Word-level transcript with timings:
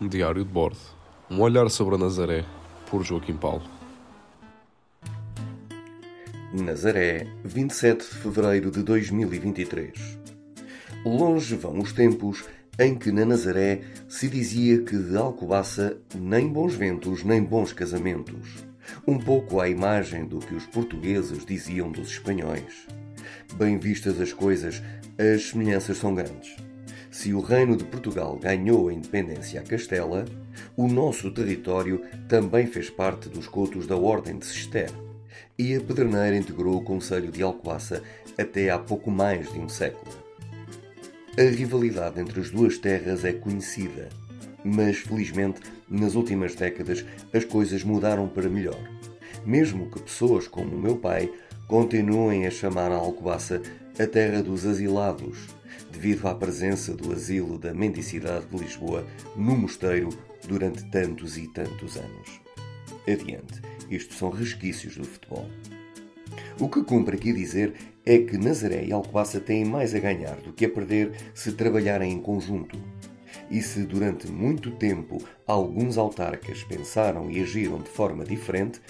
Diário 0.00 0.44
de 0.44 0.50
bordo. 0.52 0.78
Um 1.28 1.40
olhar 1.40 1.68
sobre 1.68 1.96
a 1.96 1.98
Nazaré, 1.98 2.44
por 2.88 3.02
Joaquim 3.02 3.36
Paulo. 3.36 3.64
Nazaré, 6.54 7.26
27 7.44 8.04
de 8.04 8.14
fevereiro 8.14 8.70
de 8.70 8.84
2023. 8.84 10.20
Longe 11.04 11.56
vão 11.56 11.80
os 11.80 11.92
tempos 11.92 12.44
em 12.78 12.94
que 12.94 13.10
na 13.10 13.24
Nazaré 13.24 13.80
se 14.08 14.28
dizia 14.28 14.82
que 14.82 14.96
de 14.96 15.16
Alcobaça 15.16 15.98
nem 16.14 16.46
bons 16.46 16.76
ventos 16.76 17.24
nem 17.24 17.42
bons 17.42 17.72
casamentos. 17.72 18.64
Um 19.04 19.18
pouco 19.18 19.60
à 19.60 19.68
imagem 19.68 20.24
do 20.26 20.38
que 20.38 20.54
os 20.54 20.64
portugueses 20.66 21.44
diziam 21.44 21.90
dos 21.90 22.10
espanhóis. 22.10 22.86
Bem 23.54 23.76
vistas 23.78 24.20
as 24.20 24.32
coisas, 24.32 24.80
as 25.18 25.48
semelhanças 25.48 25.98
são 25.98 26.14
grandes. 26.14 26.54
Se 27.18 27.34
o 27.34 27.40
Reino 27.40 27.76
de 27.76 27.82
Portugal 27.82 28.38
ganhou 28.40 28.88
a 28.88 28.94
independência 28.94 29.60
a 29.60 29.64
Castela, 29.64 30.24
o 30.76 30.86
nosso 30.86 31.32
território 31.32 32.00
também 32.28 32.64
fez 32.68 32.90
parte 32.90 33.28
dos 33.28 33.48
cotos 33.48 33.88
da 33.88 33.96
Ordem 33.96 34.38
de 34.38 34.46
Cister, 34.46 34.88
e 35.58 35.74
a 35.74 35.80
Pedreneira 35.80 36.36
integrou 36.36 36.76
o 36.76 36.84
Conselho 36.84 37.32
de 37.32 37.42
Alcoaça 37.42 38.04
até 38.38 38.70
há 38.70 38.78
pouco 38.78 39.10
mais 39.10 39.52
de 39.52 39.58
um 39.58 39.68
século. 39.68 40.12
A 41.36 41.42
rivalidade 41.42 42.20
entre 42.20 42.38
as 42.38 42.50
duas 42.50 42.78
terras 42.78 43.24
é 43.24 43.32
conhecida, 43.32 44.08
mas 44.64 44.98
felizmente 44.98 45.60
nas 45.90 46.14
últimas 46.14 46.54
décadas 46.54 47.04
as 47.34 47.44
coisas 47.44 47.82
mudaram 47.82 48.28
para 48.28 48.48
melhor. 48.48 48.78
Mesmo 49.44 49.90
que 49.90 50.00
pessoas 50.02 50.46
como 50.46 50.76
o 50.76 50.80
meu 50.80 50.96
pai 50.96 51.28
continuem 51.68 52.46
a 52.46 52.50
chamar 52.50 52.90
a 52.90 52.96
Alcobaça 52.96 53.60
a 53.98 54.06
terra 54.06 54.42
dos 54.42 54.64
asilados, 54.64 55.48
devido 55.92 56.26
à 56.26 56.34
presença 56.34 56.94
do 56.94 57.12
asilo 57.12 57.58
da 57.58 57.74
mendicidade 57.74 58.46
de 58.46 58.56
Lisboa 58.56 59.06
no 59.36 59.54
mosteiro 59.54 60.08
durante 60.48 60.90
tantos 60.90 61.36
e 61.36 61.46
tantos 61.52 61.98
anos. 61.98 62.40
Adiante, 63.06 63.60
isto 63.90 64.14
são 64.14 64.30
resquícios 64.30 64.96
do 64.96 65.04
futebol. 65.04 65.46
O 66.58 66.70
que 66.70 66.82
cumpre 66.82 67.16
aqui 67.16 67.34
dizer 67.34 67.74
é 68.04 68.16
que 68.16 68.38
Nazaré 68.38 68.86
e 68.86 68.92
Alcobaça 68.92 69.38
têm 69.38 69.62
mais 69.62 69.94
a 69.94 69.98
ganhar 69.98 70.36
do 70.36 70.54
que 70.54 70.64
a 70.64 70.70
perder 70.70 71.12
se 71.34 71.52
trabalharem 71.52 72.12
em 72.12 72.20
conjunto. 72.20 72.78
E 73.50 73.60
se 73.60 73.82
durante 73.82 74.26
muito 74.26 74.70
tempo 74.70 75.18
alguns 75.46 75.98
autarcas 75.98 76.62
pensaram 76.62 77.30
e 77.30 77.42
agiram 77.42 77.78
de 77.78 77.90
forma 77.90 78.24
diferente, 78.24 78.80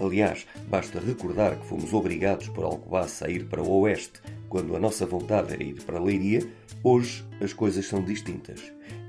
aliás, 0.00 0.46
basta 0.68 1.00
recordar 1.00 1.58
que 1.58 1.66
fomos 1.66 1.92
obrigados 1.92 2.48
por 2.48 2.64
Alcobaça 2.64 3.26
a 3.26 3.30
ir 3.30 3.46
para 3.46 3.62
o 3.62 3.80
oeste 3.80 4.20
quando 4.48 4.76
a 4.76 4.78
nossa 4.78 5.04
vontade 5.04 5.52
era 5.52 5.62
ir 5.62 5.82
para 5.82 5.98
a 5.98 6.02
Leiria, 6.02 6.46
hoje 6.82 7.24
as 7.40 7.52
coisas 7.52 7.86
são 7.86 8.04
distintas. 8.04 8.60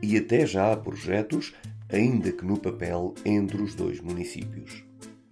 E 0.01 0.17
até 0.17 0.45
já 0.45 0.71
há 0.71 0.77
projetos, 0.77 1.53
ainda 1.87 2.31
que 2.31 2.43
no 2.43 2.57
papel, 2.57 3.13
entre 3.23 3.61
os 3.61 3.75
dois 3.75 4.01
municípios. 4.01 4.83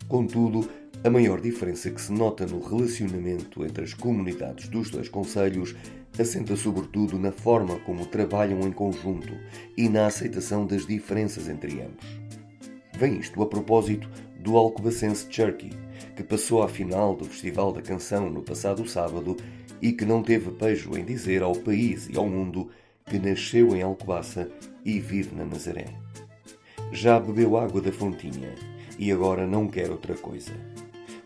Contudo, 0.08 0.70
a 1.04 1.10
maior 1.10 1.42
diferença 1.42 1.90
que 1.90 2.02
se 2.02 2.14
nota 2.14 2.46
no 2.46 2.60
relacionamento 2.60 3.66
entre 3.66 3.84
as 3.84 3.94
comunidades 3.94 4.70
dos 4.70 4.90
dois 4.90 5.10
conselhos 5.10 5.76
assenta 6.18 6.56
sobretudo 6.56 7.18
na 7.18 7.32
forma 7.32 7.80
como 7.80 8.06
trabalham 8.06 8.62
em 8.62 8.72
conjunto 8.72 9.34
e 9.76 9.90
na 9.90 10.06
aceitação 10.06 10.66
das 10.66 10.86
diferenças 10.86 11.50
entre 11.50 11.82
ambos. 11.82 12.06
Vem 12.98 13.18
isto 13.18 13.42
a 13.42 13.48
propósito 13.48 14.08
do 14.44 14.58
Alcobacense 14.58 15.26
Cherky, 15.30 15.70
que 16.18 16.24
passou 16.24 16.62
à 16.62 16.68
final 16.68 17.16
do 17.16 17.24
Festival 17.24 17.72
da 17.72 17.82
Canção 17.82 18.30
no 18.30 18.42
passado 18.42 18.86
sábado 18.86 19.38
e 19.82 19.94
que 19.94 20.04
não 20.04 20.22
teve 20.22 20.52
pejo 20.52 20.98
em 20.98 21.06
dizer 21.06 21.42
ao 21.42 21.56
país 21.56 22.10
e 22.10 22.18
ao 22.18 22.28
mundo 22.28 22.70
que 23.06 23.18
nasceu 23.18 23.74
em 23.74 23.82
Alcobaça 23.82 24.52
e 24.84 25.00
vive 25.00 25.34
na 25.34 25.46
Nazaré. 25.46 25.86
Já 26.92 27.22
bebeu 27.22 27.56
água 27.58 27.82
da 27.82 27.92
fontinha 27.92 28.54
e 29.00 29.14
agora 29.14 29.48
não 29.48 29.66
quer 29.66 29.90
outra 29.90 30.14
coisa. 30.14 30.52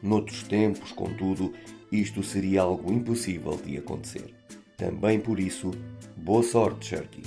Noutros 0.01 0.43
tempos, 0.43 0.91
contudo, 0.91 1.53
isto 1.91 2.21
seria 2.21 2.61
algo 2.61 2.93
impossível 2.93 3.57
de 3.57 3.77
acontecer. 3.77 4.31
Também 4.77 5.19
por 5.19 5.39
isso, 5.39 5.71
boa 6.15 6.43
sorte, 6.43 6.89
Sharky. 6.89 7.23